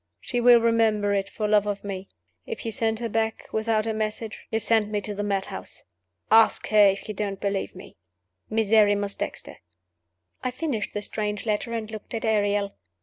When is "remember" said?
0.59-1.13